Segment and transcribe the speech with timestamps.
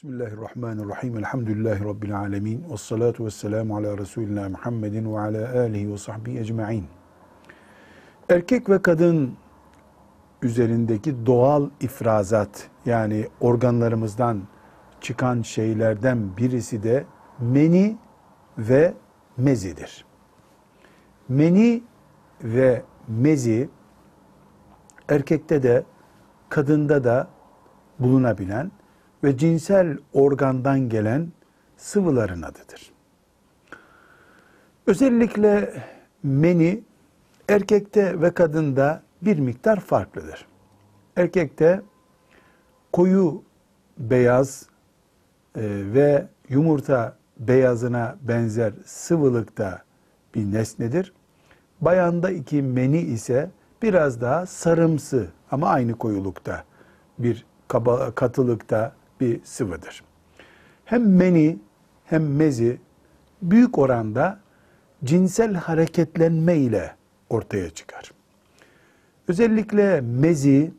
[0.00, 1.18] Bismillahirrahmanirrahim.
[1.18, 2.64] Elhamdülillahi Rabbil alemin.
[2.72, 6.84] Ve salatu ve selamu ala Resulina Muhammedin ve ala alihi ve sahbihi ecma'in.
[8.28, 9.36] Erkek ve kadın
[10.42, 14.42] üzerindeki doğal ifrazat yani organlarımızdan
[15.00, 17.04] çıkan şeylerden birisi de
[17.40, 17.96] meni
[18.58, 18.94] ve
[19.36, 20.04] mezidir.
[21.28, 21.82] Meni
[22.42, 23.68] ve mezi
[25.08, 25.84] erkekte de
[26.48, 27.28] kadında da
[27.98, 28.70] bulunabilen
[29.24, 31.32] ve cinsel organdan gelen
[31.76, 32.92] sıvıların adıdır.
[34.86, 35.82] Özellikle
[36.22, 36.82] meni
[37.48, 40.46] erkekte ve kadında bir miktar farklıdır.
[41.16, 41.82] Erkekte
[42.92, 43.42] koyu
[43.98, 44.66] beyaz
[45.56, 45.62] e,
[45.94, 49.82] ve yumurta beyazına benzer sıvılıkta
[50.34, 51.12] bir nesnedir.
[51.80, 53.50] Bayanda iki meni ise
[53.82, 56.64] biraz daha sarımsı ama aynı koyulukta
[57.18, 57.46] bir
[58.14, 60.04] katılıkta bir sıvıdır.
[60.84, 61.58] Hem meni
[62.04, 62.78] hem mezi
[63.42, 64.40] büyük oranda
[65.04, 66.94] cinsel hareketlenme ile
[67.30, 68.12] ortaya çıkar.
[69.28, 70.72] Özellikle mezi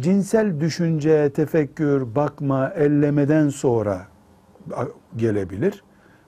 [0.00, 4.06] cinsel düşünce, tefekkür, bakma, ellemeden sonra
[5.16, 5.84] gelebilir.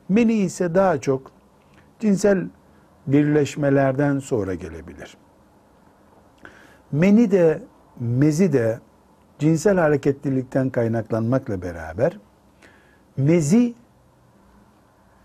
[0.09, 1.33] Meni ise daha çok
[2.01, 2.49] cinsel
[3.07, 5.17] birleşmelerden sonra gelebilir.
[6.93, 7.63] Meni de
[8.01, 8.79] mezi de
[9.39, 12.19] cinsel hareketlilikten kaynaklanmakla beraber
[13.17, 13.75] mezi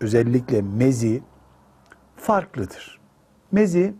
[0.00, 1.22] özellikle mezi
[2.16, 3.00] farklıdır.
[3.52, 3.94] Mezi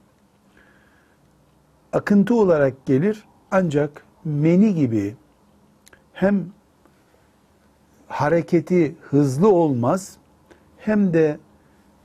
[1.92, 5.16] akıntı olarak gelir ancak meni gibi
[6.12, 6.46] hem
[8.06, 10.16] hareketi hızlı olmaz
[10.78, 11.38] hem de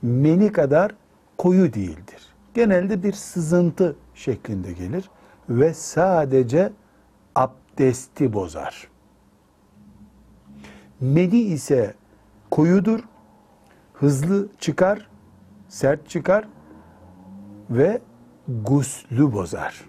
[0.02, 0.94] meni kadar
[1.38, 2.34] koyu değildir.
[2.54, 5.10] Genelde bir sızıntı şeklinde gelir
[5.48, 6.72] ve sadece
[7.34, 8.88] abdesti bozar.
[11.00, 11.94] Meni ise
[12.50, 13.00] koyudur,
[13.92, 15.08] hızlı çıkar,
[15.68, 16.48] sert çıkar
[17.70, 18.00] ve
[18.48, 19.84] guslü bozar.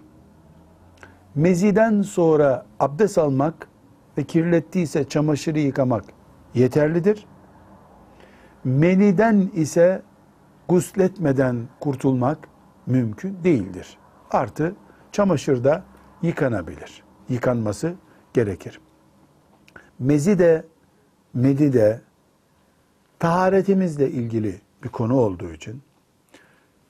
[1.34, 3.68] Meziden sonra abdest almak
[4.18, 6.04] ve kirlettiyse çamaşırı yıkamak
[6.54, 7.26] yeterlidir.
[8.64, 10.02] Meniden ise
[10.68, 12.48] gusletmeden kurtulmak
[12.86, 13.98] mümkün değildir.
[14.30, 14.74] Artı
[15.12, 15.84] çamaşırda
[16.22, 17.02] yıkanabilir.
[17.28, 17.94] Yıkanması
[18.34, 18.80] gerekir.
[19.98, 20.64] Mezi de,
[21.34, 22.00] medi de
[23.18, 25.82] taharetimizle ilgili bir konu olduğu için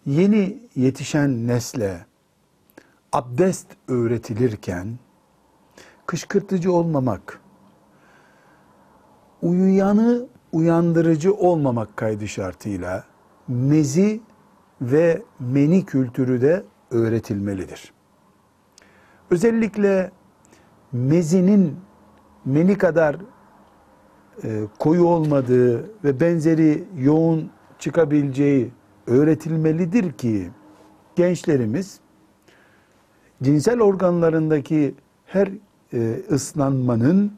[0.07, 2.07] yeni yetişen nesle
[3.13, 4.99] abdest öğretilirken
[6.07, 7.41] kışkırtıcı olmamak,
[9.43, 13.05] uyuyanı uyandırıcı olmamak kaydı şartıyla
[13.49, 14.21] mezi
[14.81, 17.93] ve meni kültürü de öğretilmelidir.
[19.31, 20.11] Özellikle
[20.93, 21.77] mezinin
[22.45, 23.17] meni kadar
[24.45, 28.71] e, koyu olmadığı ve benzeri yoğun çıkabileceği
[29.07, 30.51] öğretilmelidir ki
[31.17, 32.01] gençlerimiz
[33.43, 34.95] cinsel organlarındaki
[35.27, 35.49] her
[35.93, 37.33] e, ıslanmanın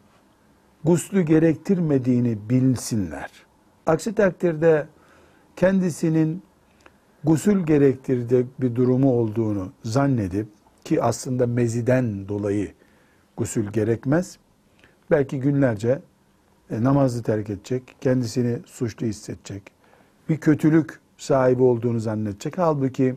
[0.85, 3.31] guslü gerektirmediğini bilsinler.
[3.87, 4.87] Aksi takdirde
[5.57, 6.43] kendisinin
[7.25, 10.47] gusül gerektirecek bir durumu olduğunu zannedip
[10.85, 12.73] ki aslında meziden dolayı
[13.37, 14.39] gusül gerekmez.
[15.11, 16.03] Belki günlerce
[16.71, 19.63] e, namazı terk edecek, kendisini suçlu hissedecek,
[20.29, 22.59] bir kötülük sahibi olduğunu zannedecek.
[22.59, 23.15] Halbuki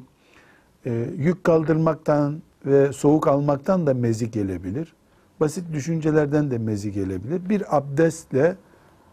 [0.85, 4.93] e, yük kaldırmaktan ve soğuk almaktan da mezi gelebilir.
[5.39, 7.49] Basit düşüncelerden de mezi gelebilir.
[7.49, 8.55] Bir abdestle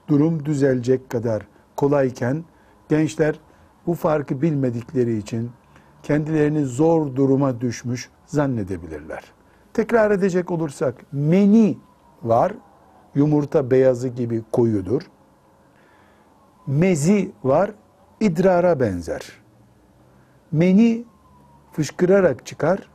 [0.09, 2.45] durum düzelecek kadar kolayken
[2.89, 3.41] gençler
[3.87, 5.51] bu farkı bilmedikleri için
[6.03, 9.34] kendilerini zor duruma düşmüş zannedebilirler.
[9.75, 11.79] Tekrar edecek olursak meni
[12.23, 12.53] var.
[13.15, 15.03] Yumurta beyazı gibi koyudur.
[16.67, 17.71] Mezi var.
[18.21, 19.33] idrara benzer.
[20.53, 21.05] Meni
[21.73, 22.91] fışkırarak çıkar.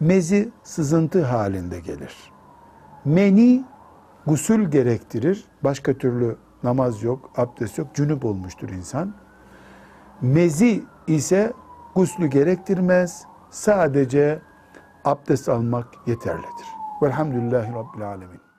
[0.00, 2.32] Mezi sızıntı halinde gelir.
[3.04, 3.64] Meni
[4.26, 5.44] gusül gerektirir.
[5.64, 9.14] Başka türlü namaz yok, abdest yok, cünüp olmuştur insan.
[10.20, 11.52] Mezi ise
[11.94, 13.24] guslü gerektirmez.
[13.50, 14.40] Sadece
[15.04, 16.66] abdest almak yeterlidir.
[17.02, 18.51] Velhamdülillahi Rabbil Alemin.